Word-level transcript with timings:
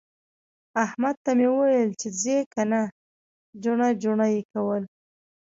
احمد 0.83 1.15
ته 1.23 1.31
مې 1.37 1.47
وويل 1.51 1.89
چې 2.01 2.07
ځې 2.21 2.37
که 2.53 2.61
نه؟ 2.71 2.81
جڼه 3.63 3.87
جڼه 4.03 4.25
يې 4.33 4.41
کول. 4.51 4.83